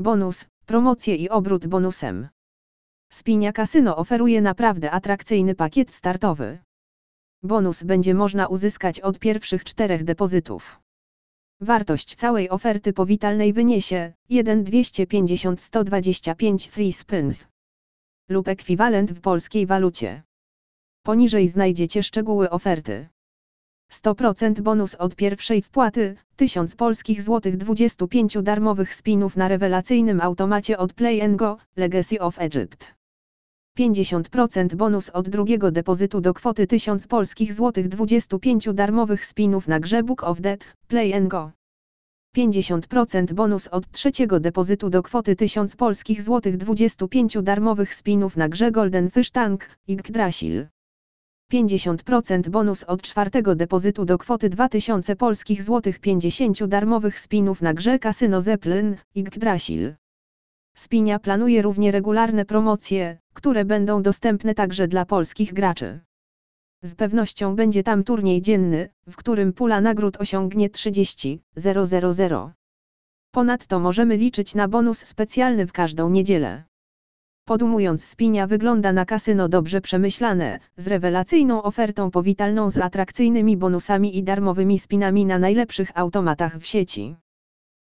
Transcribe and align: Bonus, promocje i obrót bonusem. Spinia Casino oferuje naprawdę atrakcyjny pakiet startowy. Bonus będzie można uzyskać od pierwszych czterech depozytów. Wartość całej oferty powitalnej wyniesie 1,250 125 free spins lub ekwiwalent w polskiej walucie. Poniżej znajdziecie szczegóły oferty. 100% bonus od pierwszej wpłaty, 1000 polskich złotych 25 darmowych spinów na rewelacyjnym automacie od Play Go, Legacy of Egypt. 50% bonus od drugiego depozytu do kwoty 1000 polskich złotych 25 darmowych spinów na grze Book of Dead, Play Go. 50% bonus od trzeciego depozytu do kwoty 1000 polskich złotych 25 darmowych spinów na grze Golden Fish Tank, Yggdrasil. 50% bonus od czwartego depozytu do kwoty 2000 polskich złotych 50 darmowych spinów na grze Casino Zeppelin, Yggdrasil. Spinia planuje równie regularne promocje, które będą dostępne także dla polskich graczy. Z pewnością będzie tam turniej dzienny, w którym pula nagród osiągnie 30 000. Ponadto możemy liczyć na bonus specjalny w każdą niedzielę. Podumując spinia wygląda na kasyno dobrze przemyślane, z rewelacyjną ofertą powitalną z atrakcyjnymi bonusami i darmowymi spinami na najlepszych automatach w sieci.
Bonus, 0.00 0.46
promocje 0.66 1.16
i 1.16 1.28
obrót 1.28 1.66
bonusem. 1.66 2.28
Spinia 3.12 3.52
Casino 3.52 3.96
oferuje 3.96 4.40
naprawdę 4.40 4.90
atrakcyjny 4.90 5.54
pakiet 5.54 5.92
startowy. 5.92 6.58
Bonus 7.42 7.82
będzie 7.82 8.14
można 8.14 8.46
uzyskać 8.46 9.00
od 9.00 9.18
pierwszych 9.18 9.64
czterech 9.64 10.04
depozytów. 10.04 10.80
Wartość 11.60 12.14
całej 12.14 12.50
oferty 12.50 12.92
powitalnej 12.92 13.52
wyniesie 13.52 14.12
1,250 14.28 15.60
125 15.62 16.68
free 16.68 16.92
spins 16.92 17.46
lub 18.28 18.48
ekwiwalent 18.48 19.12
w 19.12 19.20
polskiej 19.20 19.66
walucie. 19.66 20.22
Poniżej 21.02 21.48
znajdziecie 21.48 22.02
szczegóły 22.02 22.50
oferty. 22.50 23.08
100% 23.92 24.60
bonus 24.60 24.94
od 24.94 25.16
pierwszej 25.16 25.62
wpłaty, 25.62 26.16
1000 26.36 26.76
polskich 26.76 27.22
złotych 27.22 27.56
25 27.56 28.42
darmowych 28.42 28.94
spinów 28.94 29.36
na 29.36 29.48
rewelacyjnym 29.48 30.20
automacie 30.20 30.78
od 30.78 30.92
Play 30.92 31.36
Go, 31.36 31.58
Legacy 31.76 32.20
of 32.20 32.38
Egypt. 32.38 32.94
50% 33.78 34.74
bonus 34.74 35.10
od 35.10 35.28
drugiego 35.28 35.70
depozytu 35.70 36.20
do 36.20 36.34
kwoty 36.34 36.66
1000 36.66 37.06
polskich 37.06 37.54
złotych 37.54 37.88
25 37.88 38.68
darmowych 38.74 39.24
spinów 39.24 39.68
na 39.68 39.80
grze 39.80 40.02
Book 40.02 40.24
of 40.24 40.40
Dead, 40.40 40.74
Play 40.88 41.28
Go. 41.28 41.50
50% 42.36 43.32
bonus 43.32 43.68
od 43.68 43.90
trzeciego 43.90 44.40
depozytu 44.40 44.90
do 44.90 45.02
kwoty 45.02 45.36
1000 45.36 45.76
polskich 45.76 46.22
złotych 46.22 46.56
25 46.56 47.36
darmowych 47.42 47.94
spinów 47.94 48.36
na 48.36 48.48
grze 48.48 48.72
Golden 48.72 49.10
Fish 49.10 49.30
Tank, 49.30 49.68
Yggdrasil. 49.88 50.66
50% 51.52 52.48
bonus 52.48 52.84
od 52.84 53.02
czwartego 53.02 53.54
depozytu 53.54 54.04
do 54.04 54.18
kwoty 54.18 54.48
2000 54.48 55.16
polskich 55.16 55.62
złotych 55.62 55.98
50 56.00 56.64
darmowych 56.64 57.18
spinów 57.18 57.62
na 57.62 57.74
grze 57.74 57.98
Casino 57.98 58.40
Zeppelin, 58.40 58.96
Yggdrasil. 59.14 59.94
Spinia 60.76 61.18
planuje 61.18 61.62
równie 61.62 61.92
regularne 61.92 62.44
promocje, 62.44 63.18
które 63.34 63.64
będą 63.64 64.02
dostępne 64.02 64.54
także 64.54 64.88
dla 64.88 65.04
polskich 65.04 65.52
graczy. 65.52 66.00
Z 66.82 66.94
pewnością 66.94 67.56
będzie 67.56 67.82
tam 67.82 68.04
turniej 68.04 68.42
dzienny, 68.42 68.88
w 69.08 69.16
którym 69.16 69.52
pula 69.52 69.80
nagród 69.80 70.16
osiągnie 70.16 70.70
30 70.70 71.42
000. 71.56 72.52
Ponadto 73.30 73.78
możemy 73.78 74.16
liczyć 74.16 74.54
na 74.54 74.68
bonus 74.68 74.98
specjalny 74.98 75.66
w 75.66 75.72
każdą 75.72 76.10
niedzielę. 76.10 76.64
Podumując 77.48 78.04
spinia 78.04 78.46
wygląda 78.46 78.92
na 78.92 79.04
kasyno 79.04 79.48
dobrze 79.48 79.80
przemyślane, 79.80 80.58
z 80.76 80.86
rewelacyjną 80.86 81.62
ofertą 81.62 82.10
powitalną 82.10 82.70
z 82.70 82.78
atrakcyjnymi 82.78 83.56
bonusami 83.56 84.18
i 84.18 84.22
darmowymi 84.22 84.78
spinami 84.78 85.26
na 85.26 85.38
najlepszych 85.38 85.90
automatach 85.94 86.58
w 86.58 86.66
sieci. 86.66 87.16